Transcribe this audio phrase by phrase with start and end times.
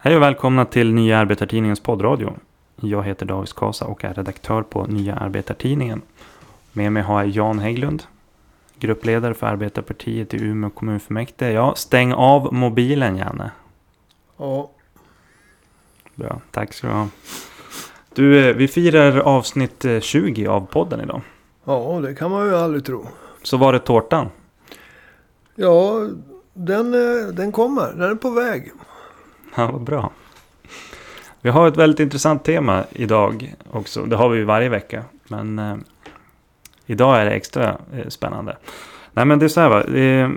[0.00, 2.36] Hej och välkomna till Nya Arbetartidningens poddradio.
[2.76, 6.02] Jag heter David Skasa och är redaktör på Nya Arbetartidningen.
[6.72, 8.02] Med mig har jag Jan Hägglund,
[8.78, 11.52] gruppledare för Arbetarpartiet i Umeå kommunfullmäktige.
[11.52, 13.50] Ja, stäng av mobilen Janne.
[14.36, 14.70] Ja,
[16.14, 17.08] Bra, tack ska du ha.
[18.14, 21.20] Du, eh, vi firar avsnitt eh, 20 av podden idag.
[21.64, 23.06] ja, det kan man ju aldrig tro.
[23.42, 24.28] Så var det tårtan.
[25.54, 26.08] Ja,
[26.54, 27.92] den, eh, den kommer.
[27.92, 28.72] Den är på väg.
[29.56, 30.10] Ja, vad bra.
[31.40, 34.04] Vi har ett väldigt intressant tema idag också.
[34.04, 35.04] Det har vi ju varje vecka.
[35.28, 35.76] Men eh,
[36.86, 38.56] idag är det extra eh, spännande.
[39.12, 39.82] Nej men det är så här va.
[39.82, 40.30] Eh,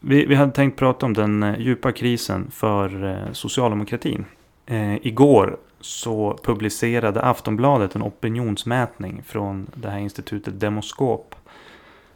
[0.00, 4.24] vi, vi hade tänkt prata om den eh, djupa krisen för eh, socialdemokratin.
[4.66, 11.34] Eh, igår så publicerade Aftonbladet en opinionsmätning från det här institutet Demoskop.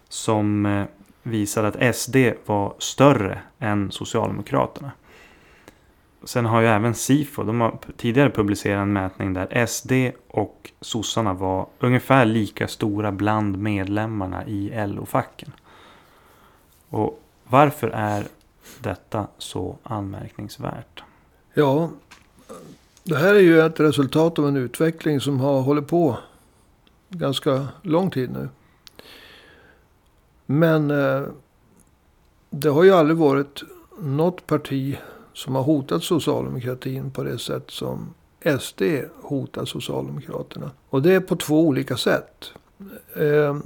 [0.08, 0.84] Som eh,
[1.22, 4.90] visade att SD var större än Socialdemokraterna.
[6.24, 9.92] Sen har ju även Sifo, de har tidigare publicerat en mätning där SD
[10.28, 15.52] och sossarna var ungefär lika stora bland medlemmarna i LO-facken.
[16.88, 18.26] Och varför är
[18.80, 21.02] detta så anmärkningsvärt?
[21.54, 21.90] Ja,
[23.04, 26.18] det här är ju ett resultat av en utveckling som har hållit på
[27.08, 28.48] ganska lång tid nu.
[30.46, 31.22] Men eh,
[32.50, 33.62] det har ju aldrig varit
[33.98, 34.98] något parti
[35.40, 38.14] som har hotat socialdemokratin på det sätt som
[38.60, 38.82] SD
[39.22, 40.70] hotar Socialdemokraterna.
[40.90, 42.52] Och det är på två olika sätt.
[43.16, 43.58] Eh,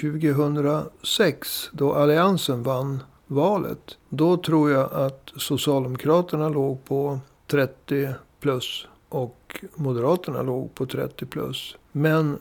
[0.00, 3.96] 2006, då Alliansen vann valet.
[4.08, 8.08] Då tror jag att Socialdemokraterna låg på 30
[8.40, 8.86] plus.
[9.08, 11.76] Och Moderaterna låg på 30 plus.
[11.92, 12.38] Men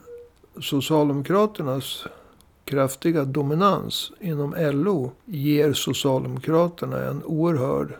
[0.62, 2.06] Socialdemokraternas
[2.66, 7.94] kraftiga dominans inom LO ger Socialdemokraterna en oerhörd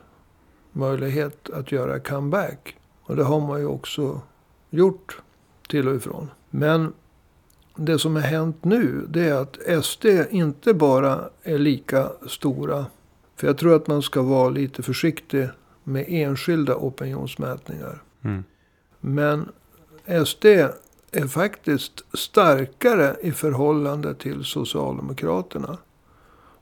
[0.78, 2.76] möjlighet att göra comeback.
[3.04, 4.22] Och det har man ju också
[4.70, 5.22] gjort
[5.70, 6.32] till och ifrån.
[6.50, 6.94] Men
[7.76, 12.86] det som har hänt nu det är att SD inte bara är lika stora.
[13.36, 15.50] För jag tror att man ska vara lite försiktig
[15.84, 18.04] med enskilda opinionsmätningar.
[18.24, 18.44] Mm.
[19.00, 19.50] Men
[20.26, 20.46] SD
[21.12, 25.78] är faktiskt starkare i förhållande till Socialdemokraterna.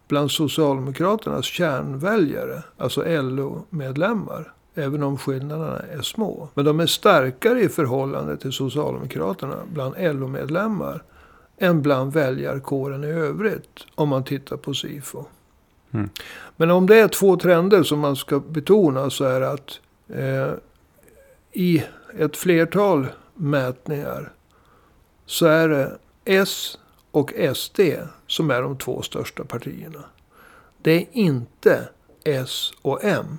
[0.07, 4.51] Bland Socialdemokraternas kärnväljare, alltså LO-medlemmar.
[4.75, 6.49] Även om skillnaderna är små.
[6.53, 11.03] Men de är starkare i förhållande till Socialdemokraterna bland LO-medlemmar.
[11.57, 13.85] Än bland väljarkåren i övrigt.
[13.95, 15.25] Om man tittar på SIFO.
[15.91, 16.09] Mm.
[16.55, 19.79] Men om det är två trender som man ska betona så är att
[20.09, 20.51] eh,
[21.51, 21.83] i
[22.19, 24.31] ett flertal mätningar
[25.25, 26.77] så är det S
[27.11, 27.79] och SD
[28.27, 30.03] som är de två största partierna.
[30.81, 31.89] Det är inte
[32.23, 33.37] S och M.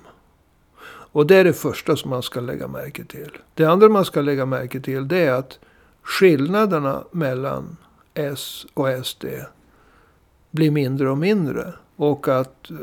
[0.87, 3.37] Och det är det första som man ska lägga märke till.
[3.53, 5.59] Det andra man ska lägga märke till det är att
[6.01, 7.77] skillnaderna mellan
[8.13, 9.25] S och SD
[10.51, 11.73] blir mindre och mindre.
[11.95, 12.77] Och att eh,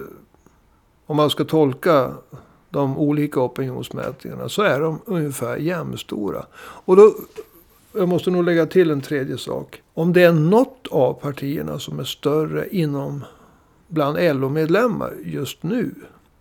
[1.07, 2.13] om man ska tolka
[2.71, 6.47] de olika opinionsmätningarna så är de ungefär jämnstora.
[6.57, 7.15] Och då,
[7.93, 9.83] jag måste nog lägga till en tredje sak.
[9.95, 13.25] Om det är något av partierna som är större inom
[13.89, 15.95] bland LO-medlemmar just nu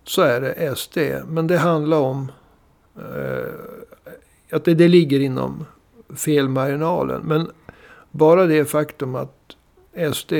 [0.03, 0.97] så är det SD.
[1.27, 2.31] Men det handlar om
[2.97, 3.53] eh,
[4.51, 5.65] att det, det ligger inom
[6.15, 7.21] felmarginalen.
[7.21, 7.51] Men
[8.11, 9.55] bara det faktum att
[10.13, 10.33] SD,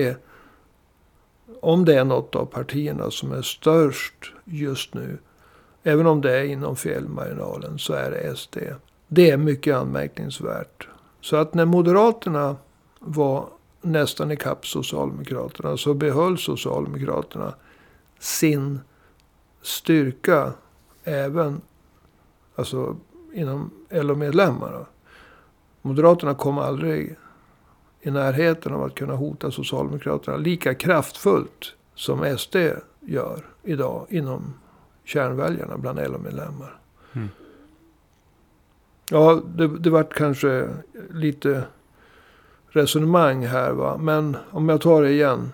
[1.62, 5.18] om det är något av partierna som är störst just nu,
[5.84, 8.58] även om det är inom felmarginalen, så är det SD.
[9.08, 10.88] Det är mycket anmärkningsvärt.
[11.22, 12.56] Så att när Moderaterna
[13.06, 13.50] var
[13.82, 17.54] nästan ikapp Socialdemokraterna så behöll Socialdemokraterna
[18.20, 18.80] sin
[19.62, 20.54] styrka
[21.04, 21.62] även
[22.56, 22.96] alltså,
[23.34, 24.86] inom LO-medlemmarna.
[25.82, 27.16] Moderaterna kom aldrig
[28.02, 32.56] i närheten av att kunna hota Socialdemokraterna lika kraftfullt som SD
[33.00, 34.54] gör idag inom
[35.04, 36.80] kärnväljarna bland LO-medlemmar.
[37.14, 37.30] Mm.
[39.10, 40.70] Ja, det, det vart kanske
[41.10, 41.64] lite
[42.74, 43.98] resonemang här va.
[43.98, 45.52] Men om jag tar det igen.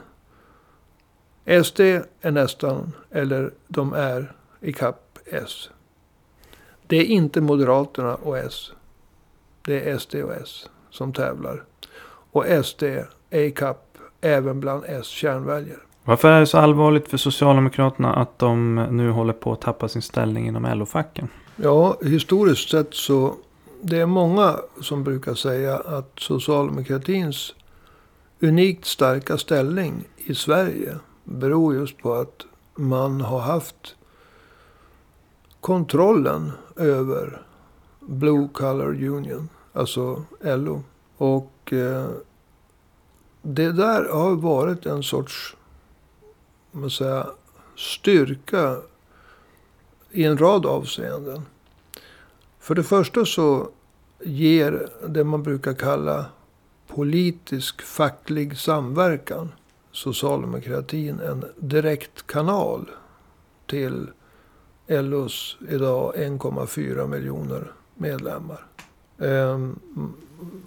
[1.63, 1.79] SD
[2.21, 4.31] är nästan, eller de är
[4.61, 5.69] i kapp S.
[6.87, 8.71] Det är inte Moderaterna och S.
[9.61, 11.63] Det är SD och S som tävlar.
[12.31, 12.83] Och SD
[13.29, 15.79] är i kapp även bland S kärnväljare.
[16.03, 20.01] Varför är det så allvarligt för Socialdemokraterna att de nu håller på att tappa sin
[20.01, 21.27] ställning inom LO-facken?
[21.55, 23.35] Ja, historiskt sett så
[23.81, 27.55] det är många som brukar säga att socialdemokratins
[28.39, 32.45] unikt starka ställning i Sverige beror just på att
[32.75, 33.95] man har haft
[35.59, 37.41] kontrollen över
[37.99, 39.49] Blue Color Union.
[39.73, 40.83] Alltså LO.
[41.17, 42.09] Och eh,
[43.41, 45.55] det där har varit en sorts
[46.71, 47.27] man säga,
[47.77, 48.77] styrka
[50.11, 51.45] i en rad avseenden.
[52.69, 53.69] För det första så
[54.23, 56.25] ger det man brukar kalla
[56.87, 59.51] politisk facklig samverkan
[59.91, 62.89] socialdemokratin en direkt kanal
[63.65, 64.07] till
[64.87, 68.65] LOs idag 1,4 miljoner medlemmar.
[69.17, 69.79] Ehm,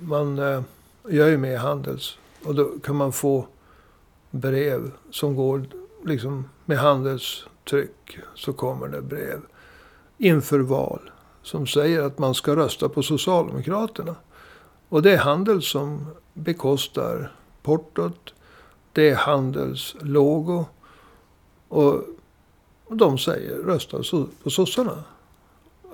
[0.00, 0.62] man eh,
[1.08, 3.46] gör ju med Handels och då kan man få
[4.30, 5.64] brev som går
[6.04, 9.40] liksom med handelstryck så kommer det brev
[10.18, 11.00] inför val
[11.42, 14.14] som säger att man ska rösta på Socialdemokraterna.
[14.88, 18.34] Och det är Handels som bekostar portot.
[18.92, 20.64] Det är Handels logo.
[21.68, 22.02] Och
[22.88, 23.98] de säger rösta
[24.42, 25.04] på sossarna.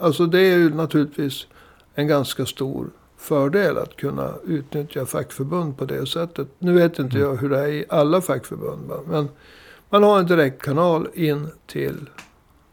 [0.01, 1.47] Alltså det är ju naturligtvis
[1.95, 6.49] en ganska stor fördel att kunna utnyttja fackförbund på det sättet.
[6.59, 8.93] Nu vet inte jag hur det är i alla fackförbund.
[9.07, 9.29] Men
[9.91, 12.11] man har en direktkanal in till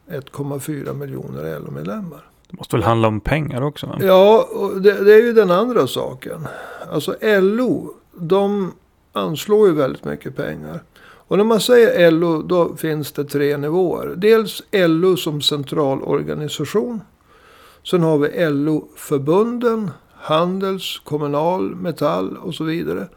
[0.08, 2.30] 1,4 miljoner LO-medlemmar.
[2.50, 3.86] Det måste väl handla om pengar också?
[3.86, 4.06] Men.
[4.06, 6.48] Ja, och det, det, är ju den andra saken.
[6.92, 8.72] Alltså LO, de
[9.12, 10.82] anslår ju väldigt mycket pengar.
[11.28, 14.14] Och när man säger LO, då finns det tre nivåer.
[14.16, 17.00] Dels LO som centralorganisation.
[17.84, 23.08] Sen har vi LO-förbunden, Handels, Kommunal, Metall och så vidare.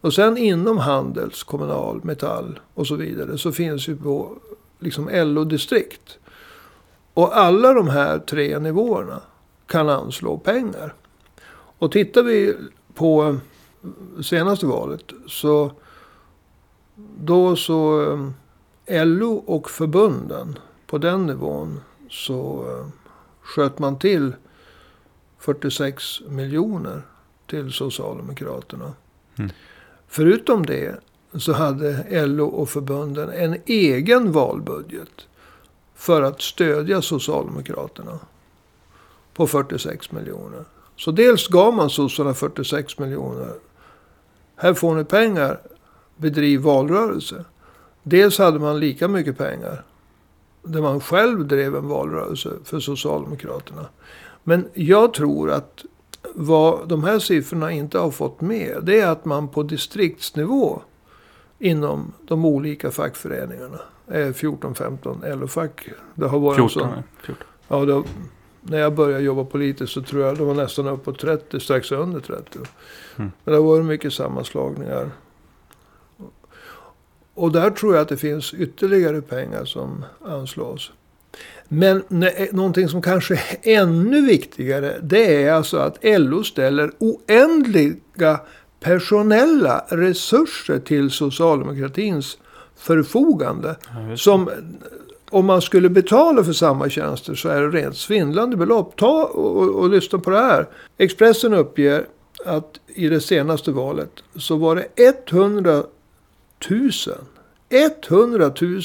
[0.00, 4.36] Och sen inom Handels, Kommunal, Metall och så vidare så finns ju på
[4.78, 6.18] liksom LO-distrikt.
[7.14, 9.20] Och alla de här tre nivåerna
[9.66, 10.94] kan anslå pengar.
[11.78, 12.56] Och tittar vi
[12.94, 13.36] på
[14.22, 15.72] senaste valet så
[17.18, 18.02] då så
[18.86, 21.80] eh, LO och förbunden på den nivån
[22.10, 22.86] så eh,
[23.42, 24.34] sköt man till
[25.38, 27.02] 46 miljoner
[27.46, 28.92] till Socialdemokraterna.
[29.38, 29.50] Mm.
[30.08, 31.00] Förutom det
[31.34, 35.28] så hade LO och förbunden en egen valbudget
[36.02, 38.18] för att stödja Socialdemokraterna
[39.34, 40.64] på 46 miljoner.
[40.96, 43.52] Så dels gav man sossarna 46 miljoner.
[44.56, 45.60] Här får ni pengar,
[46.16, 47.44] bedriv valrörelse.
[48.02, 49.84] Dels hade man lika mycket pengar
[50.62, 53.86] där man själv drev en valrörelse för Socialdemokraterna.
[54.42, 55.84] Men jag tror att
[56.34, 60.82] vad de här siffrorna inte har fått med, det är att man på distriktsnivå
[61.62, 63.78] inom de olika fackföreningarna,
[64.08, 65.88] 14-15 LO-fack.
[66.14, 67.46] Det har varit 14, så, 14.
[67.68, 68.02] Ja, det,
[68.60, 71.92] när jag började jobba politiskt så tror jag det var nästan upp på 30, strax
[71.92, 72.58] under 30.
[72.58, 72.64] Mm.
[73.16, 75.10] Men det har varit mycket sammanslagningar.
[77.34, 80.92] Och där tror jag att det finns ytterligare pengar som anslås.
[81.68, 82.04] Men
[82.52, 84.98] någonting som kanske är ännu viktigare.
[85.02, 88.40] Det är alltså att LO ställer oändliga
[88.82, 92.38] personella resurser till socialdemokratins
[92.76, 93.76] förfogande.
[94.08, 94.50] Ja, som
[95.30, 98.96] om man skulle betala för samma tjänster så är det rent svindlande belopp.
[98.96, 100.66] Ta och, och, och lyssna på det här.
[100.98, 102.06] Expressen uppger
[102.44, 104.86] att i det senaste valet så var det
[105.30, 105.82] 100
[106.70, 106.90] 000.
[107.70, 108.82] 100 000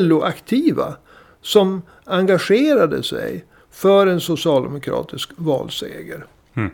[0.00, 0.94] LO-aktiva
[1.42, 6.26] som engagerade sig för en socialdemokratisk valseger.
[6.54, 6.70] Mm.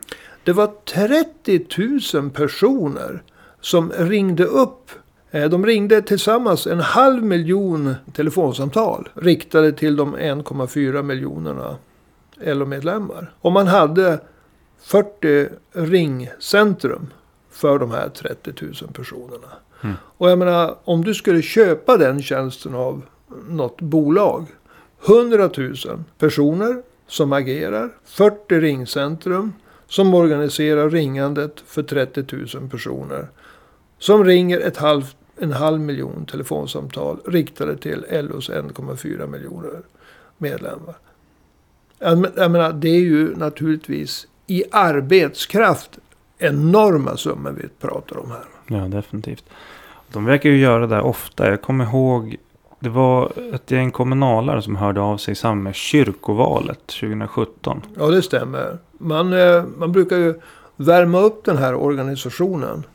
[0.47, 1.67] Det var 30
[2.15, 3.23] 000 personer
[3.61, 4.91] som ringde upp.
[5.31, 11.77] Eh, de ringde tillsammans en halv miljon telefonsamtal riktade till de 1,4 miljonerna
[12.41, 13.33] LO-medlemmar.
[13.41, 14.21] Och man hade
[14.83, 17.13] 40 ringcentrum
[17.51, 19.49] för de här 30 000 personerna.
[19.83, 19.97] Mm.
[20.03, 23.03] Och jag menar, om du skulle köpa den tjänsten av
[23.49, 24.47] något bolag.
[25.07, 25.75] 100 000
[26.19, 27.91] personer som agerar.
[28.05, 29.53] 40 ringcentrum
[29.89, 32.25] som organiserar ringandet för 30
[32.59, 33.29] 000 personer.
[33.99, 39.83] Som ringer ett halv, en halv miljon telefonsamtal riktade till LOs 1,4 miljoner
[40.39, 40.95] medlemmar.
[41.99, 45.99] Jag menar, det är ju naturligtvis i arbetskraft
[46.39, 48.45] enorma summor vi pratar om här.
[48.67, 49.45] Ja, definitivt.
[50.13, 51.51] De verkar ju göra det ofta.
[51.51, 52.37] Jag kommer ihåg
[52.79, 57.83] det var ett gäng kommunalare som hörde av sig i samband med kyrkovalet 2017.
[57.97, 58.79] Ja, det stämmer.
[58.93, 60.41] Man, eh, man brukar ju
[60.77, 62.87] värma upp den här organisationen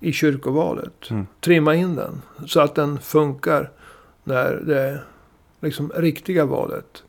[0.00, 1.10] i kyrkovalet.
[1.10, 1.26] Mm.
[1.40, 3.70] Trimma in den så att den funkar
[4.24, 5.00] när det
[5.60, 7.02] liksom riktiga valet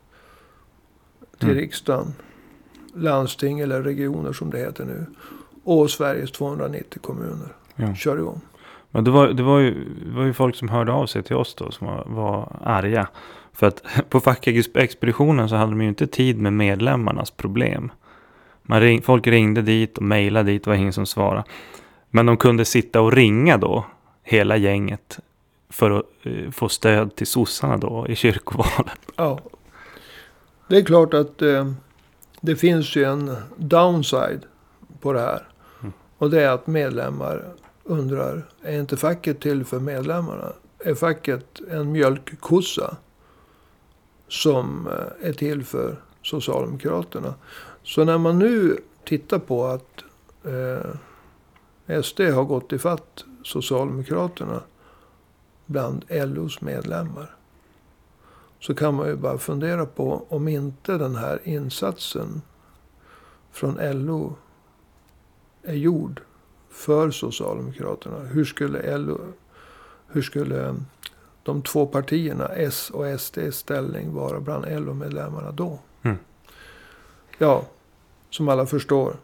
[1.38, 1.60] till mm.
[1.60, 2.14] riksdagen,
[2.94, 5.06] landsting eller regioner som det heter nu
[5.64, 7.94] och Sveriges 290 kommuner ja.
[7.94, 8.40] kör igång.
[8.94, 11.36] Men det var, det, var ju, det var ju folk som hörde av sig till
[11.36, 13.08] oss då som var, var arga.
[13.52, 17.92] För att på fackexpeditionen så hade de ju inte tid med medlemmarnas problem.
[18.62, 21.44] Man ring, folk ringde dit och mejlade dit, det var ingen som svarade.
[22.10, 23.84] Men de kunde sitta och ringa då,
[24.22, 25.18] hela gänget,
[25.70, 28.98] för att eh, få stöd till sossarna då i kyrkovalet.
[29.16, 29.40] Ja.
[30.68, 31.72] Det är klart att eh,
[32.40, 34.42] det finns ju en downside
[35.00, 35.48] på det här.
[35.80, 35.92] Mm.
[36.18, 37.44] Och det är att medlemmar
[37.92, 40.52] undrar, är inte facket till för medlemmarna?
[40.78, 42.96] Är facket en mjölkkossa
[44.28, 47.34] som eh, är till för Socialdemokraterna?
[47.82, 50.04] Så när man nu tittar på att
[50.44, 54.62] eh, SD har gått ifatt Socialdemokraterna
[55.66, 57.36] bland LOs medlemmar.
[58.60, 62.42] Så kan man ju bara fundera på om inte den här insatsen
[63.50, 64.36] från LO
[65.62, 66.20] är gjord
[66.72, 68.18] för Socialdemokraterna.
[68.18, 69.20] Hur skulle LO,
[70.06, 70.74] hur skulle
[71.42, 75.78] de två partierna, S och SD, ställning vara bland LO-medlemmarna då?
[76.02, 76.16] Mm.
[77.38, 77.64] Ja,
[78.30, 79.16] som alla förstår,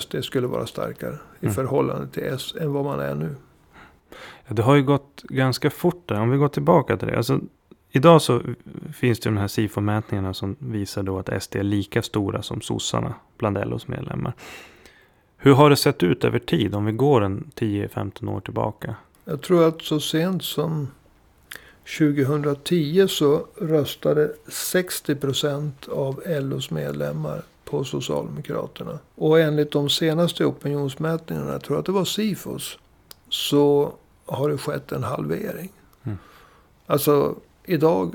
[0.00, 1.54] SD skulle vara starkare i Mm.
[1.54, 3.34] förhållande till S än vad man är nu.
[4.46, 6.20] Ja, det har ju gått ganska fort där.
[6.20, 7.16] Om vi går tillbaka till det.
[7.16, 7.40] Alltså,
[7.90, 8.40] idag så
[8.94, 13.14] finns det de här SIFO-mätningarna som visar då att SD är lika stora som sossarna
[13.38, 14.32] bland LOs medlemmar.
[15.46, 18.94] Hur har det sett ut över tid om vi går en 10-15 år tillbaka?
[19.24, 20.88] Jag tror att så sent som
[21.98, 28.98] 2010 så röstade 60 procent av LOs medlemmar på Socialdemokraterna.
[29.14, 32.78] Och enligt de senaste opinionsmätningarna, jag tror att det var Sifos,
[33.28, 33.92] så
[34.24, 35.72] har det skett en halvering.
[36.02, 36.18] Mm.
[36.86, 37.34] Alltså
[37.64, 38.14] idag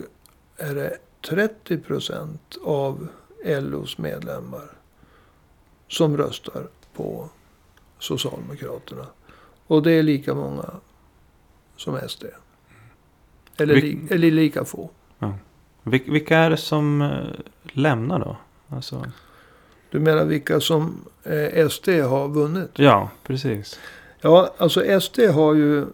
[0.58, 0.98] är det
[1.30, 3.08] 30 procent av
[3.46, 4.72] LOs medlemmar
[5.88, 6.68] som röstar
[7.02, 7.30] på
[8.00, 9.06] Socialdemokraterna.
[9.68, 10.66] Och det är lika många
[11.78, 12.24] som SD.
[13.58, 14.90] Eller, Vil- li, eller lika få.
[15.84, 17.28] Vil- vilka är det som eh,
[17.72, 18.38] lämnar då?
[18.76, 19.06] Alltså,
[19.90, 22.70] Du menar vilka som eh, SD har vunnit?
[22.76, 23.80] ja, precis.
[24.22, 25.86] Ja, alltså SD har ju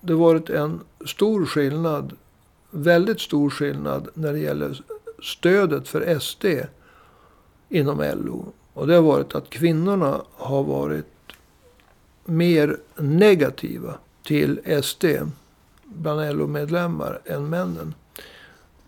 [0.00, 2.12] det varit en stor skillnad.
[2.70, 4.80] Väldigt stor skillnad när det gäller
[5.22, 6.44] stödet för SD
[7.68, 8.52] inom LO.
[8.76, 11.06] Och det har varit att kvinnorna har varit
[12.24, 15.04] mer negativa till SD
[15.84, 17.94] bland LO-medlemmar än männen.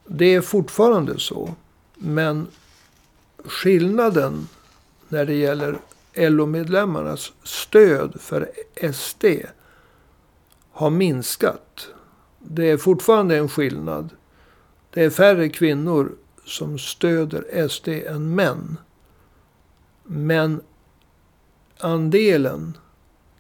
[0.07, 1.55] Det är fortfarande så.
[1.95, 2.47] Men
[3.45, 4.49] skillnaden
[5.09, 5.79] när det gäller
[6.15, 8.51] LO-medlemmarnas stöd för
[8.93, 9.25] SD
[10.73, 11.89] har minskat.
[12.39, 14.11] Det är fortfarande en skillnad.
[14.91, 16.13] Det är färre kvinnor
[16.45, 18.77] som stöder SD än män.
[20.11, 20.61] Men
[21.79, 22.77] andelen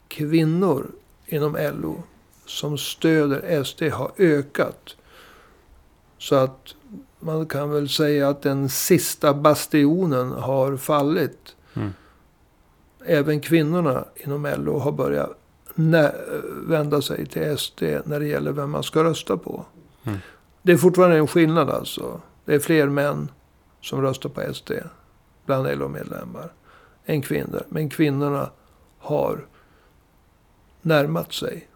[0.08, 0.90] kvinnor
[1.26, 2.02] inom LO
[2.46, 4.96] som stöder SD har ökat.
[6.18, 6.74] Så att
[7.18, 11.56] man kan väl säga att den sista bastionen har fallit.
[11.74, 11.92] Mm.
[13.04, 15.30] Även kvinnorna inom LO har börjat
[16.66, 19.64] vända sig till SD när det gäller vem man ska rösta på.
[20.04, 20.18] Mm.
[20.62, 22.20] Det är fortfarande en skillnad alltså.
[22.44, 23.30] Det är fler män
[23.80, 24.72] som röstar på SD
[25.46, 26.52] bland LO-medlemmar
[27.08, 27.62] än kvinnor.
[27.68, 28.50] Men kvinnorna
[28.98, 29.46] har
[30.82, 31.68] närmat sig.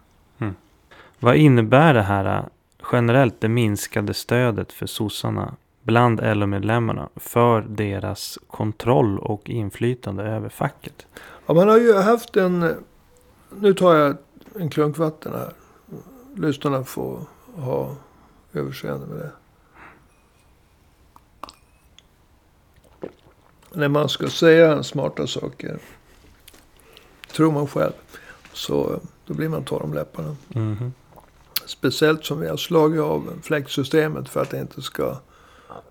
[1.19, 2.45] Vad innebär det här eh,
[2.91, 11.07] generellt det minskade stödet för sossarna bland LO-medlemmarna för deras kontroll och inflytande över facket?
[11.45, 12.75] Ja, man har ju haft en...
[13.59, 14.17] Nu tar jag
[14.59, 15.53] en klunk vatten här.
[16.35, 17.19] Lyssnarna får
[17.55, 17.95] ha
[18.53, 19.31] överseende med det.
[23.73, 25.77] När man ska säga smarta saker,
[27.35, 27.91] tror man själv,
[28.53, 30.35] så då blir man torr om läpparna.
[30.47, 30.93] Mhm.
[31.65, 35.17] Speciellt som vi har slagit av fläktsystemet för att det inte ska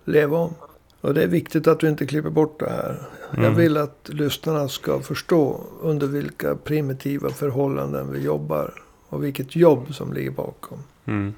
[0.05, 0.53] leva om.
[1.01, 3.01] Och det är viktigt att du inte klipper bort det här.
[3.31, 3.55] Jag Mm.
[3.55, 8.73] vill att lyssnarna ska förstå under vilka primitiva förhållanden vi jobbar.
[9.09, 10.77] Och vilket jobb som ligger bakom.
[11.05, 11.33] Mm.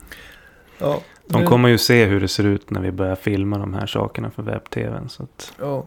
[0.77, 3.73] Ja, De nu- kommer ju se hur det ser ut när vi börjar filma de
[3.73, 5.09] här sakerna för webb-tvn.
[5.19, 5.85] Att, Ja.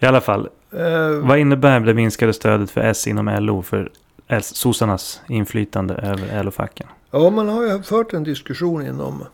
[0.00, 3.92] I alla fall, Eh, vad innebär det minskade stödet för S inom LO för
[4.26, 6.86] S- sossarnas inflytande över LO-facken?
[7.10, 9.24] ja, man har ju fört en diskussion inom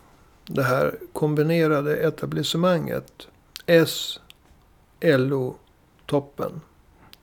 [0.45, 3.27] det här kombinerade etablissemanget.
[3.65, 4.19] S,
[5.01, 5.55] LO,
[6.05, 6.61] toppen.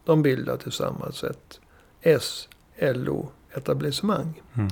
[0.05, 1.61] De bildar tillsammans ett
[2.03, 2.49] S,
[2.81, 4.43] LO, etablissemang.
[4.55, 4.71] Mm.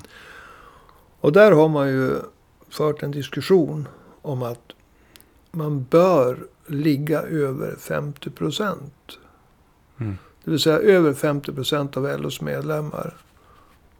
[1.21, 2.11] Och där har man ju
[2.71, 3.89] fört en diskussion
[4.23, 4.73] om att
[5.51, 9.19] man bör ligga över 50 procent.
[9.99, 10.19] Mm.
[10.45, 13.15] Det vill säga över 50 procent av LOs medlemmar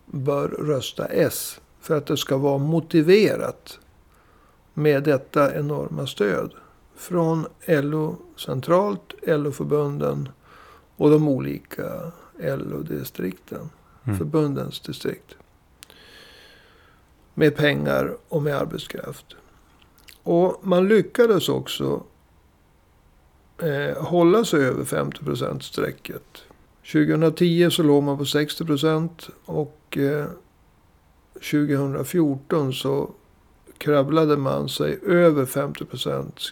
[0.07, 1.61] bör rösta S.
[1.81, 3.79] För att det ska vara motiverat
[4.75, 6.55] med detta enorma stöd.
[6.97, 10.29] Från LO centralt, LO-förbunden
[10.97, 13.71] och de olika LO-distrikten.
[14.05, 14.19] Mm.
[14.19, 15.37] Förbundens distrikt.
[17.35, 19.37] Med pengar och med arbetskraft.
[20.23, 22.03] Och man lyckades också
[23.63, 26.43] eh, hålla sig över 50 strecket.
[26.93, 30.27] 2010 så låg man på 60 procent och eh,
[31.35, 33.11] 2014 så
[33.79, 35.85] krabblade man sig över 50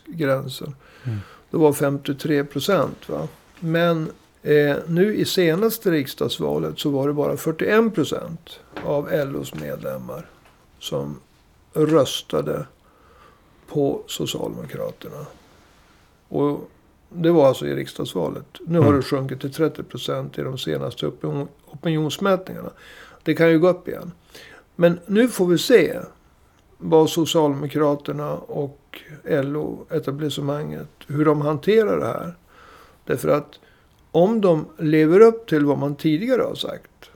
[0.07, 0.75] gränsen.
[1.05, 1.19] Mm.
[1.51, 3.09] Det var 53 procent.
[3.09, 3.29] Va?
[3.61, 4.11] Men
[4.43, 10.27] eh, nu i senaste riksdagsvalet så var det bara 41 procent av LOs medlemmar
[10.79, 11.21] som
[11.73, 12.67] röstade
[13.69, 15.27] på Socialdemokraterna.
[16.29, 16.71] Och
[17.09, 18.45] det var alltså i riksdagsvalet.
[18.67, 18.97] Nu har Mm.
[18.97, 22.71] det sjunkit till 30 procent i de senaste opinion, opinionsmätningarna.
[23.23, 24.13] Det kan ju gå upp igen.
[24.77, 25.99] Men nu får vi se
[26.79, 32.35] vad Socialdemokraterna och LO-etablissemanget, hur de hanterar det här.
[33.05, 33.59] Därför att
[34.11, 37.11] om de lever upp till vad man tidigare har sagt.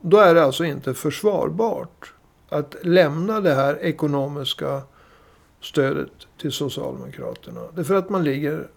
[0.00, 2.12] Då är det alltså inte försvarbart
[2.48, 4.82] att lämna det här ekonomiska
[5.60, 7.60] stödet till Socialdemokraterna.
[7.74, 8.68] Därför att man ligger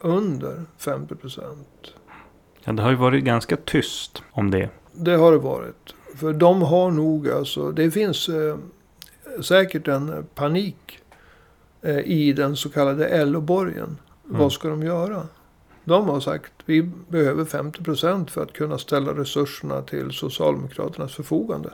[0.00, 1.94] under 50 procent.
[2.64, 4.68] Ja, det har ju varit ganska tyst om det.
[4.92, 5.94] Det har det varit.
[6.16, 8.56] För de har nog alltså, det finns eh,
[9.42, 10.98] säkert en panik
[11.82, 13.98] eh, i den så kallade LO-borgen.
[14.28, 14.40] Mm.
[14.40, 15.22] Vad ska de göra?
[15.84, 21.70] De har sagt vi behöver 50 procent för att kunna ställa resurserna till Socialdemokraternas förfogande.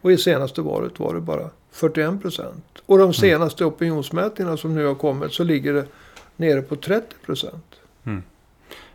[0.00, 2.64] Och i senaste valet var det bara 41 procent.
[2.86, 5.86] Och de senaste opinionsmätningarna som nu har kommit så ligger det
[6.36, 7.80] nere på 30 procent.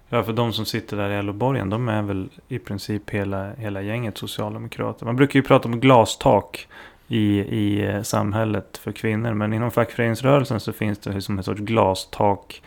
[0.09, 3.81] Ja, för de som sitter där i LO-borgen, de är väl i princip hela, hela
[3.81, 5.05] gänget socialdemokrater.
[5.05, 6.67] Man brukar ju prata om glastak
[7.07, 9.33] i, i eh, samhället för kvinnor.
[9.33, 12.61] Men inom fackföreningsrörelsen så finns det som ett sorts glastak.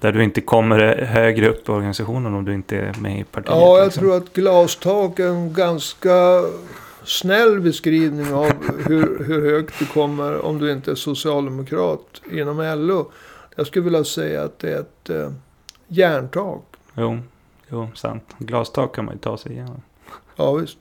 [0.00, 3.54] Där du inte kommer högre upp i organisationen om du inte är med i partiet.
[3.54, 4.00] Ja, jag liksom.
[4.00, 6.42] tror att glastak är en ganska
[7.04, 8.52] snäll beskrivning av
[8.86, 13.10] hur, hur högt du kommer om du inte är socialdemokrat inom LO.
[13.56, 15.32] Jag skulle vilja säga att det är ett eh,
[15.86, 16.64] järntak.
[16.94, 17.18] Jo,
[17.68, 18.34] jo, sant.
[18.38, 19.82] Glastak kan man ju ta sig igenom.
[20.36, 20.78] Ja, visst.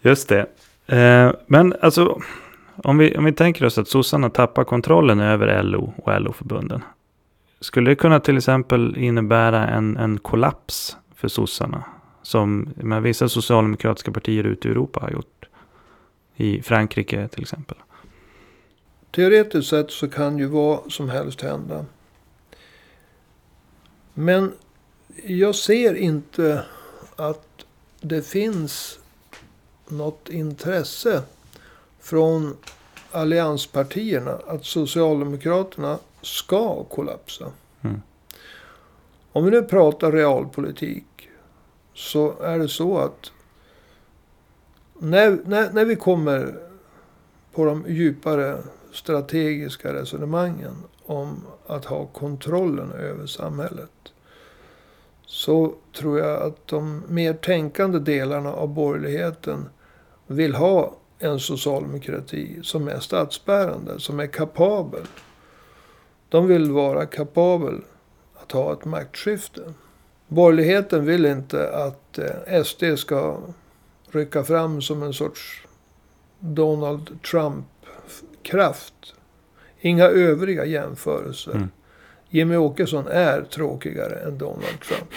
[0.00, 0.46] Just det.
[0.86, 2.20] Eh, men alltså,
[2.76, 6.82] om vi, om vi tänker oss att sossarna tappar kontrollen över LO och LO-förbunden.
[7.60, 11.84] Skulle det kunna till exempel innebära en, en kollaps för sossarna?
[12.24, 15.48] Som med vissa socialdemokratiska partier ute i Europa har gjort.
[16.36, 17.76] I Frankrike till exempel.
[19.10, 21.86] Teoretiskt sett så kan ju vad som helst hända.
[24.14, 24.52] Men
[25.24, 26.64] jag ser inte
[27.16, 27.64] att
[28.00, 28.98] det finns
[29.88, 31.22] något intresse
[32.00, 32.56] från
[33.10, 37.52] allianspartierna att Socialdemokraterna ska kollapsa.
[37.82, 38.02] Mm.
[39.32, 41.04] Om vi nu pratar realpolitik
[41.94, 43.32] så är det så att
[44.98, 46.58] när, när, när vi kommer
[47.52, 48.58] på de djupare
[48.92, 50.74] strategiska resonemangen
[51.06, 53.90] om att ha kontrollen över samhället.
[55.26, 59.68] Så tror jag att de mer tänkande delarna av borgerligheten
[60.26, 65.06] vill ha en socialdemokrati som är statsbärande, som är kapabel.
[66.28, 67.80] De vill vara kapabel
[68.34, 69.74] att ha ett maktskifte.
[70.28, 73.38] Borgerligheten vill inte att eh, SD ska
[74.10, 75.66] rycka fram som en sorts
[76.38, 78.94] Donald Trump-kraft.
[79.80, 81.52] Inga övriga jämförelser.
[81.52, 81.68] Mm.
[82.28, 85.10] Jimmy Åkesson är tråkigare än Donald Trump.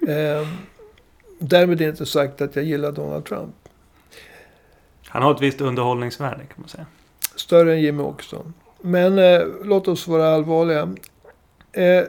[0.08, 0.48] eh,
[1.38, 3.54] därmed inte sagt att jag gillar Donald Trump.
[5.06, 6.86] Han har ett visst underhållningsvärde kan man säga.
[7.36, 8.54] Större än Jimmy Åkesson.
[8.80, 10.94] Men eh, låt oss vara allvarliga.
[11.72, 12.04] Eh,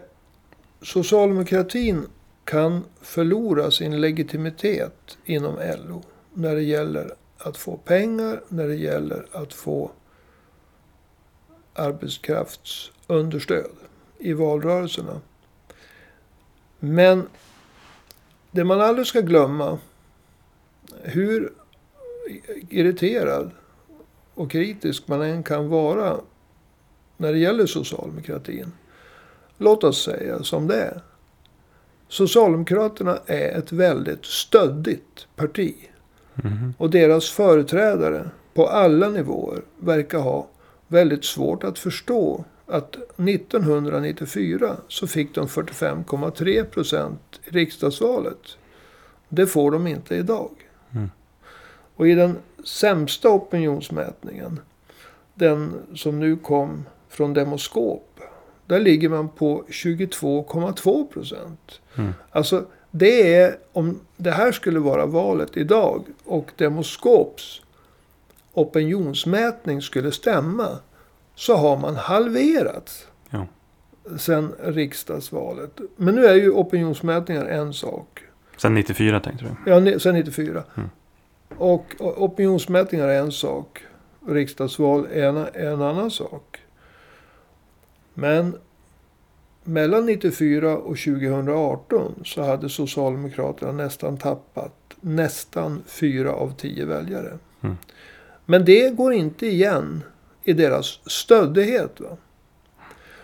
[0.84, 2.08] socialdemokratin
[2.44, 5.56] kan förlora sin legitimitet inom
[5.88, 6.04] LO.
[6.34, 9.92] När det gäller att få pengar, när det gäller att få
[11.74, 13.72] arbetskraftsunderstöd
[14.20, 15.22] i valrörelserna.
[16.80, 17.28] Men
[18.52, 19.80] det man aldrig ska glömma,
[21.02, 21.54] hur
[22.70, 23.52] irriterad
[24.34, 26.20] och kritisk man än kan vara
[27.18, 28.72] när det gäller socialdemokratin.
[29.58, 31.02] Låt oss säga som det är.
[32.08, 35.76] Socialdemokraterna är ett väldigt stöddigt parti.
[36.34, 36.74] Mhm.
[36.78, 40.48] Och deras företrädare på alla nivåer verkar ha
[40.88, 48.58] väldigt svårt att förstå att 1994 så fick de 45,3 procent i riksdagsvalet.
[49.30, 50.52] Det får de inte idag.
[50.92, 51.10] Mm.
[51.96, 54.60] Och i den sämsta opinionsmätningen,
[55.34, 58.13] den som nu kom från Demoskop,
[58.74, 61.82] där ligger man på 22,2 procent.
[61.98, 62.14] Mm.
[62.32, 67.62] Alltså det är, om det här skulle vara valet idag och Demoskops
[68.54, 70.68] opinionsmätning skulle stämma.
[71.36, 73.48] Så har man halverat Ja.
[74.18, 75.80] sen riksdagsvalet.
[75.96, 78.24] Men nu är ju opinionsmätningar en sak.
[78.58, 79.72] Sen 94 tänkte du?
[79.72, 80.64] Ja, sen 94.
[80.78, 80.90] Mm.
[81.58, 83.84] Och opinionsmätningar är en sak.
[84.28, 86.60] Riksdagsval är en, en annan sak.
[88.14, 88.56] Men
[89.64, 97.38] mellan 94 och 2018 så hade Socialdemokraterna nästan tappat nästan fyra av tio väljare.
[97.62, 97.78] Mm.
[98.46, 100.04] Men det går inte igen
[100.44, 102.00] i deras stöddighet.
[102.00, 102.18] Va?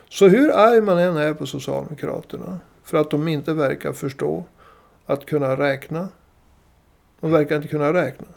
[0.09, 4.43] Så hur arg man än är på Socialdemokraterna för att de inte verkar förstå
[5.05, 6.07] att kunna räkna.
[7.19, 8.27] De verkar inte kunna räkna.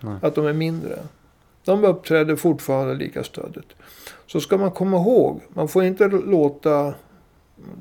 [0.00, 0.16] Nej.
[0.22, 0.98] Att de är mindre.
[1.66, 3.74] De uppträder fortfarande lika stödigt.
[4.26, 6.94] Så ska man komma ihåg, man får inte låta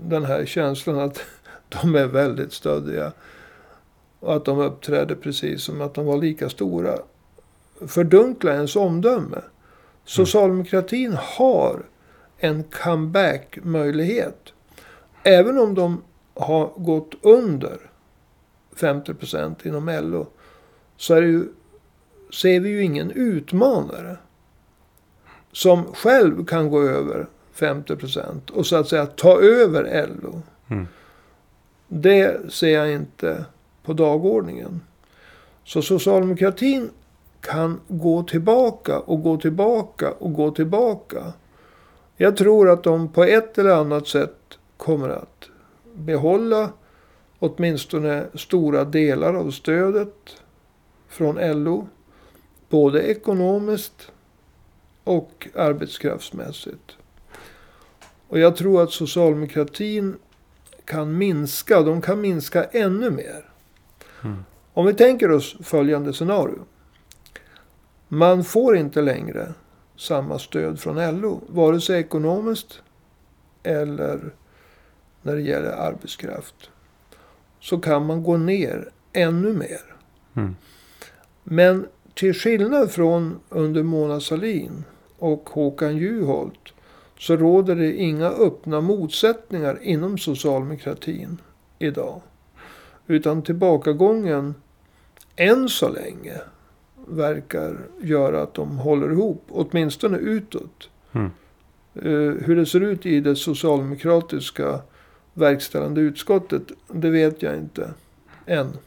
[0.04, 1.22] den här känslan att
[1.70, 3.12] de är väldigt stöddiga.
[4.20, 6.98] Och att de uppträder precis som att de var lika stora.
[7.88, 9.42] Fördunkla ens omdöme.
[10.06, 11.86] Socialdemokratin har
[12.38, 14.54] en comeback-möjlighet.
[15.24, 16.02] Även om de
[16.34, 17.78] har gått under
[18.76, 20.28] 50 procent inom LO.
[20.98, 21.48] Så är det ju,
[22.34, 24.18] ser vi ju ingen utmanare.
[25.52, 30.42] Som själv kan gå över 50% och så att säga ta över LO.
[30.68, 30.88] Mm.
[31.88, 33.46] Det ser jag inte
[33.84, 34.82] på dagordningen.
[35.64, 36.90] Så socialdemokratin
[37.42, 41.34] kan gå tillbaka och gå tillbaka och gå tillbaka.
[42.18, 45.50] Jag tror att de på ett eller annat sätt kommer att
[45.94, 46.70] behålla
[47.40, 50.42] åtminstone stora delar av stödet
[51.08, 51.88] från LO.
[52.70, 54.12] Både ekonomiskt
[55.04, 56.98] och arbetskraftsmässigt.
[58.28, 60.18] Och jag tror att socialdemokratin
[60.86, 61.82] kan minska.
[61.82, 63.50] De kan minska ännu mer.
[64.24, 64.46] Mm.
[64.74, 66.66] Om vi tänker oss följande scenario.
[68.08, 69.54] Man får inte längre
[69.98, 71.42] samma stöd från LO.
[71.48, 72.82] Vare sig ekonomiskt
[73.64, 74.34] eller
[75.22, 76.70] när det gäller arbetskraft.
[77.60, 79.96] Så kan man gå ner ännu mer.
[80.36, 80.56] Mm.
[81.44, 84.84] Men till skillnad från under Mona Sahlin
[85.18, 86.74] och Håkan Juholt
[87.20, 91.38] så råder det inga öppna motsättningar inom socialdemokratin
[91.80, 92.22] idag.
[93.08, 94.56] Utan tillbakagången
[95.36, 96.34] än så länge
[97.08, 100.90] verkar göra att de håller ihop, åtminstone utåt.
[101.12, 101.32] Mm.
[101.96, 104.80] Eh, Hur det ser ut i det socialdemokratiska
[105.34, 107.94] verkställande utskottet, det vet jag inte
[108.46, 108.78] än.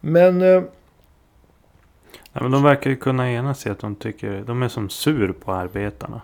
[0.00, 0.62] Men eh,
[2.32, 5.32] Ja, men de verkar ju kunna enas i att de tycker de är som sur
[5.32, 6.20] på arbetarna.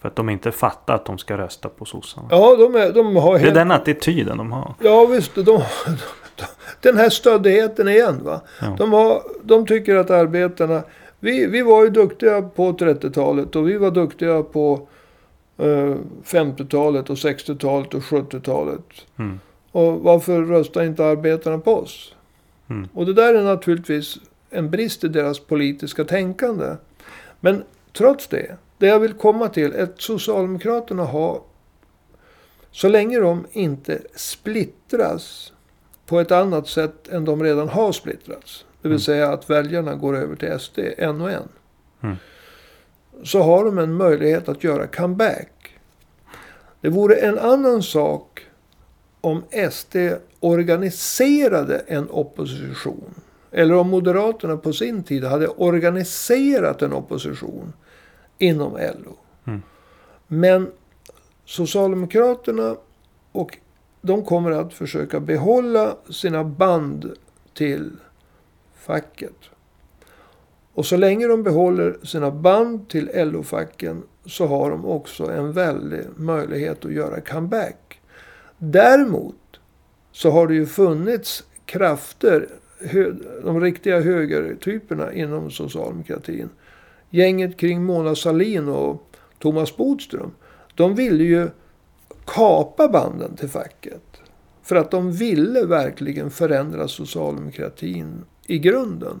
[0.00, 2.28] För att de inte fattar att de ska rösta på sossarna.
[2.30, 4.74] ja, de, är, de har Det är den attityden de har.
[4.78, 5.62] Ja visst, de, de,
[6.80, 8.40] den här stöddigheten igen va.
[8.60, 8.74] Ja.
[8.78, 10.82] De, har, de tycker att arbetarna,
[11.20, 14.88] vi, vi var ju duktiga på 30-talet och vi var duktiga på
[15.58, 18.84] eh, 50-talet och 60-talet och 70-talet.
[19.16, 19.40] Mm.
[19.72, 22.14] Och varför röstar inte arbetarna på oss?
[22.70, 22.88] Mm.
[22.94, 24.18] Och det där är naturligtvis
[24.50, 26.76] en brist i deras politiska tänkande.
[27.40, 31.40] Men trots det, det jag vill komma till är att Socialdemokraterna har,
[32.70, 35.52] så länge de inte splittras
[36.06, 38.64] på ett annat sätt än de redan har splittrats.
[38.82, 39.00] Det vill Mm.
[39.00, 41.48] säga att väljarna går över till SD en och en.
[42.02, 42.16] Mm.
[43.24, 45.78] Så har de en möjlighet att göra comeback.
[46.80, 48.46] Det vore en annan sak
[49.20, 49.96] om SD
[50.40, 53.14] organiserade en opposition.
[53.52, 57.72] Eller om Moderaterna på sin tid hade organiserat en opposition
[58.38, 59.16] inom LO.
[59.44, 59.62] Mm.
[60.26, 60.70] Men
[61.44, 62.76] Socialdemokraterna
[63.32, 63.58] och
[64.02, 67.12] de kommer att försöka behålla sina band
[67.54, 67.90] till
[68.76, 69.36] facket.
[70.74, 76.00] Och så länge de behåller sina band till LO-facken så har de också en väldig
[76.16, 78.00] möjlighet att göra comeback.
[78.58, 79.60] Däremot
[80.12, 82.48] så har det ju funnits krafter,
[83.44, 86.48] de riktiga högertyperna inom socialdemokratin.
[87.10, 90.30] Gänget kring Mona Sahlin och Thomas Bodström.
[90.74, 91.48] De ville ju
[92.26, 94.02] kapa banden till facket.
[94.62, 99.20] För att de ville verkligen förändra socialdemokratin i grunden.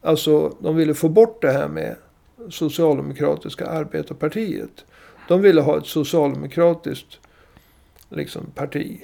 [0.00, 1.96] Alltså, de ville få bort det här med
[2.48, 4.84] Socialdemokratiska arbetarpartiet.
[5.28, 7.18] De ville ha ett socialdemokratiskt
[8.08, 9.00] liksom, parti.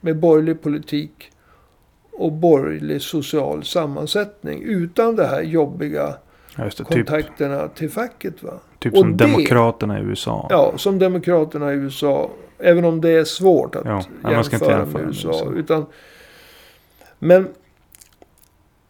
[0.00, 1.32] Med borgerlig politik
[2.18, 4.62] och borgerlig social sammansättning.
[4.62, 6.14] Utan det här jobbiga
[6.56, 6.70] det.
[6.70, 8.42] Typ, kontakterna till facket.
[8.42, 8.52] Va?
[8.78, 10.46] typ och som det- Demokraterna i USA.
[10.50, 12.30] Ja, som Demokraterna i USA.
[12.58, 15.28] Även om det är svårt att Ja, man ska inte jämföra, jämföra med med USA.
[15.28, 15.52] USA.
[15.52, 15.86] Utan,
[17.18, 17.48] men,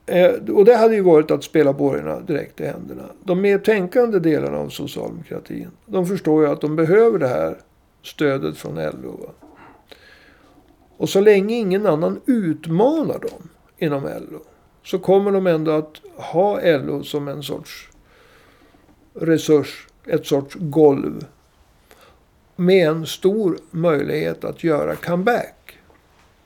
[0.06, 3.02] eh, och det hade ju varit att spela borgarna direkt i händerna.
[3.24, 5.68] De mer tänkande delarna av socialdemokratin.
[5.86, 7.56] De förstår ju att de behöver det här
[8.02, 9.10] stödet från LO.
[9.22, 9.45] Va?
[10.96, 14.40] Och så länge ingen annan utmanar dem inom LO.
[14.82, 17.88] Så kommer de ändå att ha LO som en sorts
[19.14, 19.86] resurs.
[20.06, 21.26] Ett sorts golv
[22.56, 25.78] med en stor möjlighet att göra comeback.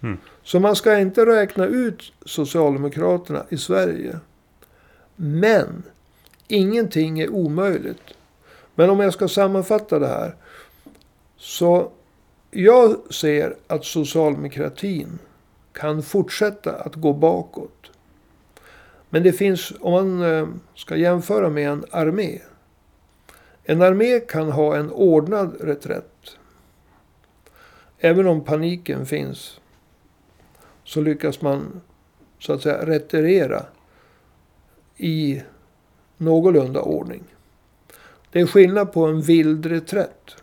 [0.02, 0.18] Mm.
[0.42, 4.18] Så man ska inte räkna ut Socialdemokraterna i Sverige.
[5.16, 5.82] Men
[6.48, 8.02] ingenting är omöjligt.
[8.74, 10.34] Men om jag ska sammanfatta det här.
[11.36, 11.92] Så
[12.50, 15.18] jag ser att socialdemokratin
[15.72, 17.90] kan fortsätta att gå bakåt.
[19.10, 22.38] Men det finns, om man eh, ska jämföra med en armé.
[23.64, 26.36] En armé kan ha en ordnad reträtt.
[27.98, 29.60] Även om paniken finns.
[30.84, 31.80] Så lyckas man
[32.38, 33.66] så att säga retirera
[34.96, 35.42] i
[36.16, 37.24] någorlunda ordning.
[38.32, 40.36] Det är skillnad på en vild reträtt.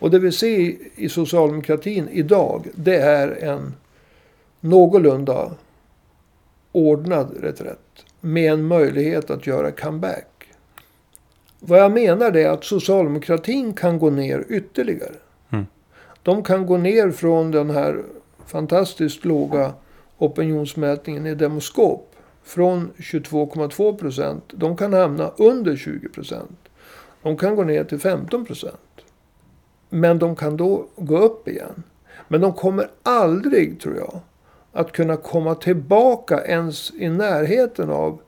[0.00, 3.74] Och det vi ser i socialdemokratin idag, det är en
[4.60, 5.50] någorlunda
[6.72, 8.04] ordnad reträtt.
[8.20, 10.26] Med en möjlighet att göra comeback.
[11.60, 15.14] Vad jag menar är att socialdemokratin kan gå ner ytterligare.
[15.50, 15.66] Mm.
[16.22, 18.02] De kan gå ner från den här
[18.46, 19.72] fantastiskt låga
[20.18, 22.14] opinionsmätningen i Demoskop.
[22.44, 24.44] Från 22,2 procent.
[24.48, 26.58] De kan hamna under 20 procent.
[27.22, 28.80] De kan gå ner till 15 procent.
[29.90, 31.82] Men de kan då gå upp igen.
[32.28, 34.20] Men de kommer aldrig, tror jag,
[34.72, 38.18] att kunna komma tillbaka ens i närheten av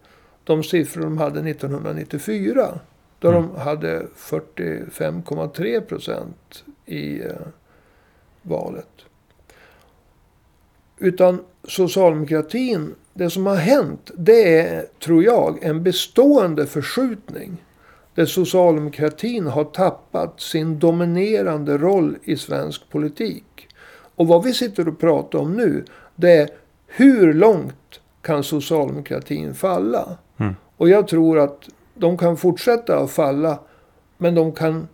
[0.45, 2.79] de siffror de hade 1994.
[3.19, 3.43] Då Mm.
[3.43, 7.31] de hade 45,3 procent i eh,
[8.43, 8.89] valet.
[10.99, 17.65] Utan socialdemokratin, det som har hänt, det är, tror jag, en bestående förskjutning.
[18.15, 23.69] Där socialdemokratin har tappat sin dominerande roll i svensk politik.
[24.15, 25.85] Och vad vi sitter och pratar om nu,
[26.17, 26.49] det är
[26.87, 30.19] hur långt kan socialdemokratin falla?
[30.37, 30.55] Mm.
[30.77, 33.59] Och jag tror att de kan fortsätta att falla,
[34.19, 34.89] men de kan...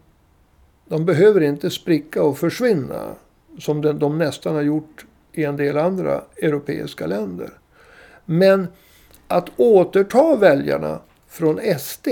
[0.84, 3.14] De behöver inte spricka och försvinna,
[3.58, 7.50] som de, de nästan har gjort i en del andra europeiska länder.
[8.24, 8.68] Men
[9.28, 12.08] att återta väljarna från SD,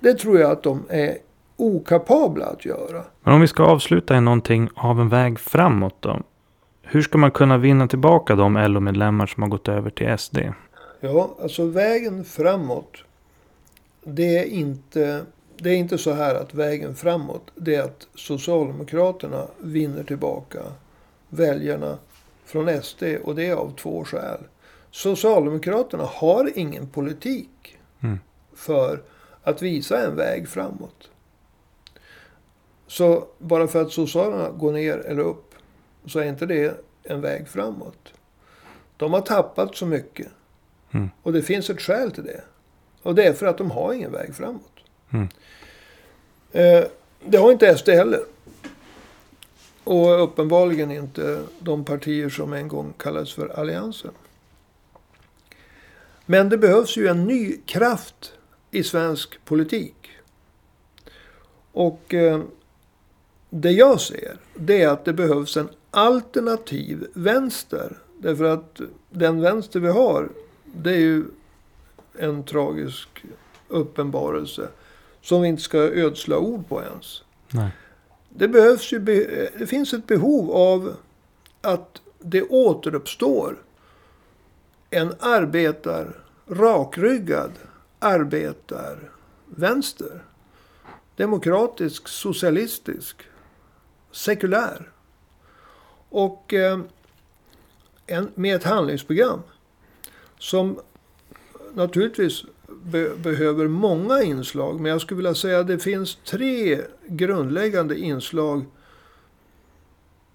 [0.00, 1.18] det tror jag att de är
[1.56, 3.04] okapabla att göra.
[3.22, 6.20] Men om vi ska avsluta i någonting av en väg framåt då.
[6.82, 10.38] Hur ska man kunna vinna tillbaka de LO-medlemmar som har gått över till SD?
[11.00, 12.96] Ja, alltså vägen framåt.
[14.04, 15.24] Det är inte,
[15.56, 17.50] det är inte så här att vägen framåt.
[17.54, 20.58] Det är att Socialdemokraterna vinner tillbaka
[21.28, 21.98] väljarna
[22.44, 23.02] från SD.
[23.24, 24.40] Och det är av två skäl.
[24.90, 27.48] Socialdemokraterna har ingen politik
[28.00, 28.18] Mm.
[28.54, 29.00] för
[29.48, 31.10] att visa en väg framåt.
[32.86, 35.54] Så bara för att Socialdemokraterna går ner eller upp
[36.06, 38.12] så är inte det en väg framåt.
[38.96, 40.28] De har tappat så mycket.
[40.90, 41.10] Mm.
[41.22, 42.40] Och det finns ett skäl till det.
[43.02, 44.80] Och det är för att de har ingen väg framåt.
[45.10, 45.28] Mm.
[46.52, 46.84] Eh,
[47.24, 48.20] det har inte SD heller.
[49.84, 54.12] Och uppenbarligen inte de partier som en gång kallades för Alliansen.
[56.26, 58.32] Men det behövs ju en ny kraft
[58.70, 60.10] i svensk politik.
[61.72, 62.40] Och eh,
[63.50, 67.98] det jag ser, det är att det behövs en alternativ vänster.
[68.18, 70.28] Därför att den vänster vi har,
[70.64, 71.24] det är ju
[72.18, 73.24] en tragisk
[73.68, 74.68] uppenbarelse.
[75.22, 77.22] Som vi inte ska ödsla ord på ens.
[77.50, 77.70] Nej.
[78.28, 78.98] Det, behövs ju,
[79.58, 80.94] det finns ett behov av
[81.60, 83.56] att det återuppstår
[84.90, 87.52] en arbetar, rakryggad
[87.98, 90.24] arbetarvänster.
[91.16, 93.16] Demokratisk, socialistisk,
[94.12, 94.90] sekulär.
[96.08, 96.78] Och eh,
[98.06, 99.42] en, med ett handlingsprogram
[100.38, 100.80] som
[101.74, 102.44] naturligtvis
[102.82, 104.80] be, behöver många inslag.
[104.80, 108.64] Men jag skulle vilja säga att det finns tre grundläggande inslag.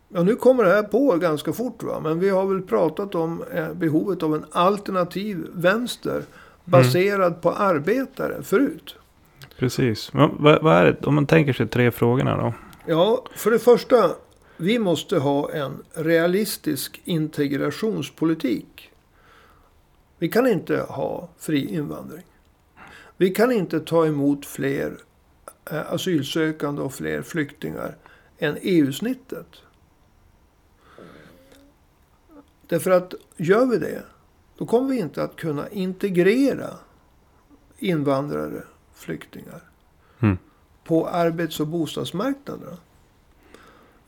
[0.09, 1.83] Ja, nu kommer det här på ganska fort.
[1.83, 1.99] Va?
[1.99, 6.23] Men vi har väl pratat om eh, behovet av en alternativ vänster.
[6.65, 8.95] Baserad på arbetare förut.
[9.57, 10.13] Precis.
[10.13, 11.07] Men vad, vad är det?
[11.07, 12.53] Om man tänker sig tre frågorna då.
[12.85, 14.11] Ja, för det första.
[14.57, 18.91] Vi måste ha en realistisk integrationspolitik.
[20.17, 22.23] Vi kan inte ha fri invandring.
[23.17, 24.97] Vi kan inte ta emot fler
[25.71, 27.95] eh, asylsökande och fler flyktingar
[28.37, 29.47] än EU-snittet.
[32.67, 34.03] Därför att gör vi det,
[34.63, 36.69] då kommer vi inte att kunna integrera
[37.77, 39.61] invandrare, flyktingar,
[40.19, 40.37] Mm.
[40.83, 42.77] på arbets och bostadsmarknaderna.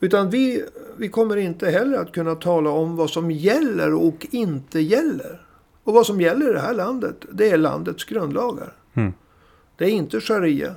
[0.00, 0.64] Utan vi,
[0.96, 5.46] vi kommer inte heller att kunna tala om vad som gäller och inte gäller.
[5.84, 8.72] Och vad som gäller i det här landet, det är landets grundlagar.
[8.94, 9.12] Mm.
[9.76, 10.74] Det är inte sharia.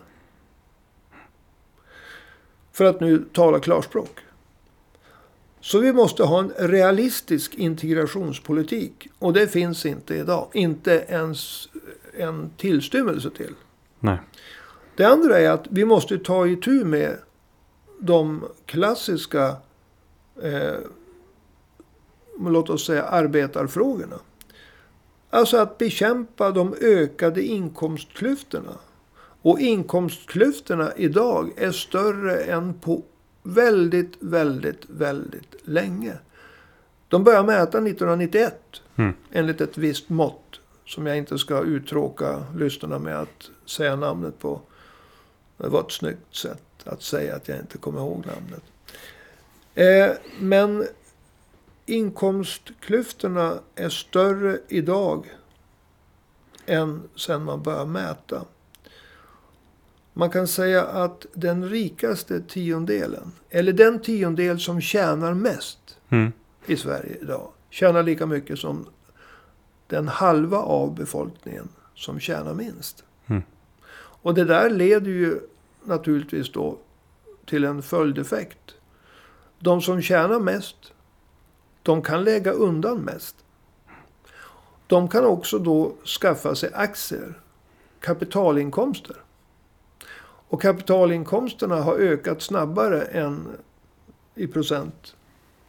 [2.72, 4.20] För att nu tala klarspråk.
[5.70, 9.08] Så vi måste ha en realistisk integrationspolitik.
[9.20, 10.48] Och det finns inte idag.
[10.54, 11.70] Inte ens
[12.14, 13.54] en tillstymmelse till.
[14.00, 14.18] Nej.
[14.96, 17.18] Det andra är att vi måste ta itu med
[18.00, 19.56] de klassiska,
[20.44, 20.78] eh,
[22.40, 24.20] låt oss säga arbetarfrågorna.
[25.30, 28.74] Alltså att bekämpa de ökade inkomstklyftorna.
[29.42, 33.04] Och inkomstklyftorna idag är större än på
[33.54, 36.14] väldigt, väldigt, väldigt länge.
[37.08, 39.14] De började mäta 1991 Mm.
[39.32, 40.60] enligt ett visst mått.
[40.86, 44.62] Som jag inte ska uttråka lyssnarna med att säga namnet på.
[45.58, 48.64] Det var ett snyggt sätt att säga att jag inte kommer ihåg namnet.
[49.76, 50.88] Eh, men
[51.86, 55.26] inkomstklyftorna är större idag
[56.66, 58.46] än sen man började mäta.
[60.14, 66.32] Man kan säga att den rikaste tiondelen, eller den tiondel som tjänar mest Mm.
[66.66, 68.86] i Sverige idag, tjänar lika mycket som
[69.88, 73.04] den halva av befolkningen som tjänar minst.
[73.28, 73.44] Mm.
[74.22, 75.40] Och det där leder ju
[75.84, 76.78] naturligtvis då
[77.46, 78.76] till en följdeffekt.
[79.60, 80.94] De som tjänar mest,
[81.84, 83.36] de kan lägga undan mest.
[84.88, 87.34] De kan också då skaffa sig aktier,
[88.00, 89.16] kapitalinkomster.
[90.50, 93.48] Och kapitalinkomsterna har ökat snabbare än
[94.36, 95.16] i procent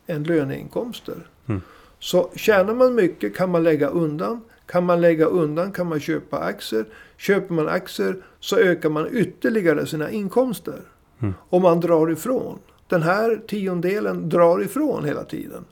[0.06, 1.26] än löneinkomster.
[1.46, 1.62] Mm.
[1.98, 4.40] Så tjänar man mycket kan man lägga undan.
[4.66, 6.84] Kan man lägga undan kan man köpa aktier.
[7.16, 10.80] Köper man aktier så ökar man ytterligare sina inkomster.
[11.20, 11.34] Mm.
[11.48, 12.58] Och man drar ifrån.
[12.88, 15.64] Den här tiondelen drar ifrån hela tiden.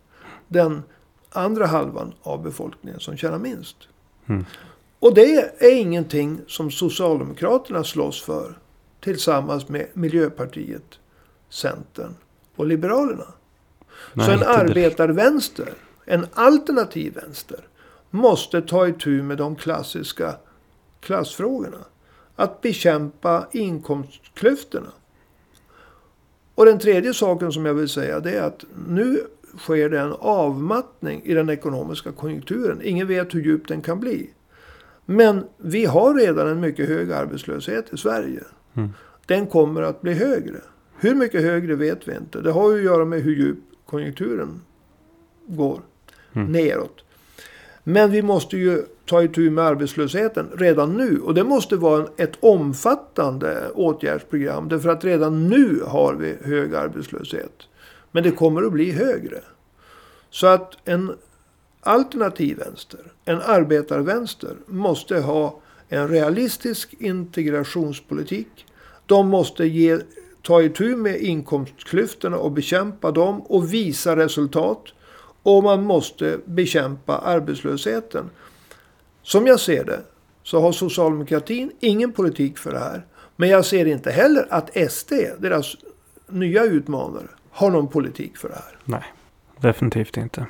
[0.48, 0.82] Den
[1.30, 3.76] andra halvan av befolkningen som tjänar minst.
[4.26, 4.44] Mm.
[4.98, 8.58] Och det är ingenting som Socialdemokraterna slåss för.
[9.00, 10.98] Tillsammans med Miljöpartiet,
[11.48, 12.14] Centern
[12.56, 13.26] och Liberalerna.
[14.14, 15.72] Nej, Så en arbetarvänster,
[16.04, 17.60] en alternativ vänster,
[18.10, 20.36] måste ta itu med de klassiska
[21.00, 21.84] klassfrågorna.
[22.36, 24.90] Att bekämpa inkomstklyftorna.
[26.54, 29.20] Och den tredje saken som jag vill säga det är att nu
[29.58, 32.80] sker det en avmattning i den ekonomiska konjunkturen.
[32.82, 34.30] Ingen vet hur djup den kan bli.
[35.04, 38.42] Men vi har redan en mycket hög arbetslöshet i Sverige.
[38.78, 38.92] Mm.
[39.26, 40.60] Den kommer att bli högre.
[40.98, 42.40] Hur mycket högre vet vi inte.
[42.40, 44.60] Det har ju att göra med hur djup konjunkturen
[45.46, 45.80] går
[46.32, 46.52] Mm.
[46.52, 47.04] neråt.
[47.84, 51.20] Men vi måste ju ta itu med arbetslösheten redan nu.
[51.20, 54.68] Och det måste vara ett omfattande åtgärdsprogram.
[54.68, 57.52] Därför att redan nu har vi hög arbetslöshet.
[58.12, 59.40] Men det kommer att bli högre.
[60.30, 61.12] Så att en
[61.80, 68.66] alternativ vänster, en arbetarvänster, måste ha en realistisk integrationspolitik.
[69.08, 69.98] De måste ge,
[70.42, 74.82] ta itu med inkomstklyftorna och bekämpa dem och visa resultat.
[75.42, 78.30] Och man måste bekämpa arbetslösheten.
[79.22, 80.00] Som jag ser det
[80.42, 83.04] så har socialdemokratin ingen politik för det här.
[83.36, 85.76] Men jag ser inte heller att SD, deras
[86.28, 88.76] nya utmanare, har någon politik för det här.
[88.84, 89.04] Nej,
[89.60, 90.46] definitivt inte.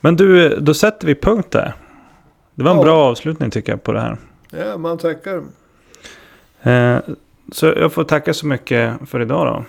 [0.00, 1.74] Men du, då sätter vi punkt där.
[2.54, 2.82] Det var en Ja.
[2.82, 4.16] bra avslutning tycker jag på det här.
[4.50, 5.42] Ja, man tackar.
[6.62, 6.98] Eh,
[7.52, 9.64] så jag får tacka så mycket för idag då.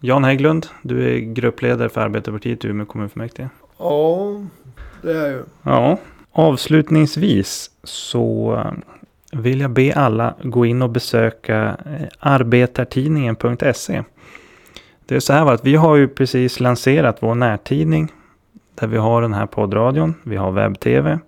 [0.00, 3.48] Jan Hägglund, du är gruppledare för Arbetarpartiet i Umeå kommunfullmäktige.
[3.78, 4.40] Ja,
[5.02, 5.42] det är ju.
[5.62, 5.98] Ja,
[6.32, 8.58] avslutningsvis så
[9.32, 14.02] vill jag be alla gå in och besöka eh, arbetartidningen.se.
[15.06, 18.12] Det är så här att vi har ju precis lanserat vår närtidning
[18.74, 21.18] där vi har den här poddradion, vi har webb-tv,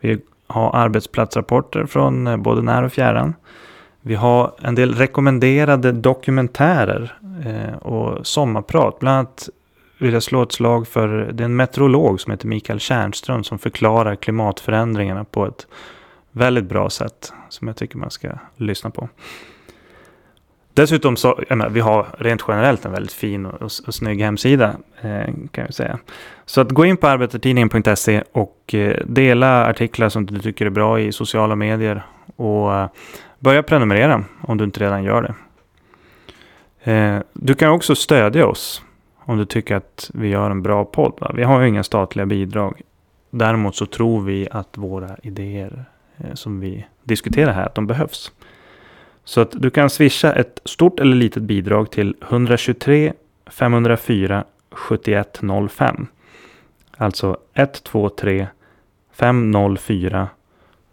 [0.00, 3.34] vi har arbetsplatsrapporter från eh, både när och fjärran.
[4.02, 8.98] Vi har en del rekommenderade dokumentärer eh, och sommarprat.
[8.98, 9.48] Bland annat
[9.98, 13.58] vill jag slå ett slag för det är en meteorolog som heter Mikael Tjärnström som
[13.58, 15.66] förklarar klimatförändringarna på ett
[16.32, 19.08] väldigt bra sätt som jag tycker man ska lyssna på.
[20.74, 24.20] Dessutom så, jag menar, vi har rent generellt en väldigt fin och, och, och snygg
[24.20, 25.98] hemsida eh, kan jag säga.
[26.46, 31.00] Så att gå in på arbetartidningen.se och eh, dela artiklar som du tycker är bra
[31.00, 32.02] i sociala medier
[32.36, 32.88] och eh,
[33.40, 35.34] börja prenumerera om du inte redan gör det.
[36.92, 38.82] Eh, du kan också stödja oss
[39.18, 41.12] om du tycker att vi gör en bra podd.
[41.20, 41.32] Va?
[41.34, 42.80] Vi har ju inga statliga bidrag.
[43.30, 45.84] Däremot så tror vi att våra idéer
[46.16, 48.32] eh, som vi diskuterar här, att de behövs.
[49.24, 53.12] Så att du kan swisha ett stort eller litet bidrag till 123
[53.46, 56.06] 504 7105.
[56.96, 58.46] Alltså 123
[59.12, 60.28] 504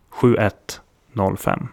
[0.10, 1.68] 7105.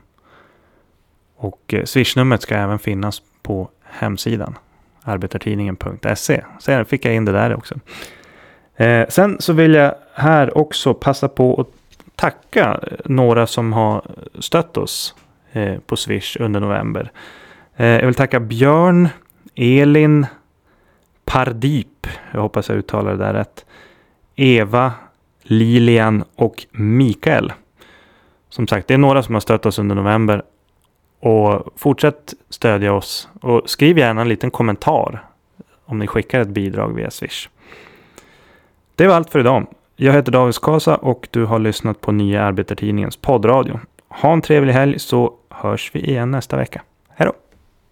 [1.44, 4.58] Och eh, swishnumret ska även finnas på hemsidan
[5.02, 6.44] arbetartidningen.se.
[6.60, 7.74] Sen fick jag in det där också.
[8.76, 11.68] Eh, sen så vill jag här också passa på att
[12.16, 14.02] tacka eh, några som har
[14.38, 15.14] stött oss
[15.52, 17.12] eh, på Swish under november.
[17.76, 19.08] Eh, jag vill tacka Björn,
[19.54, 20.26] Elin,
[21.24, 23.64] Pardip, jag hoppas jag uttalar det där rätt,
[24.36, 24.92] Eva,
[25.42, 27.52] Lilian och Mikael.
[28.48, 30.42] Som sagt, det är några som har stött oss under november
[31.24, 35.24] och fortsätt stödja oss och skriv gärna en liten kommentar
[35.84, 37.48] om ni skickar ett bidrag via Swish.
[38.94, 39.66] Det var allt för idag.
[39.96, 43.80] Jag heter David Skasa och du har lyssnat på Nya Arbetartidningens poddradio.
[44.08, 46.82] Ha en trevlig helg så hörs vi igen nästa vecka.